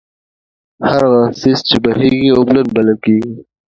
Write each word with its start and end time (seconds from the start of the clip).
هر 0.89 1.01
هغه 1.07 1.21
څيز 1.41 1.59
چې 1.67 1.75
بهېږي، 1.83 2.27
اوبلن 2.31 2.67
بلل 2.75 2.97
کيږي 3.05 3.33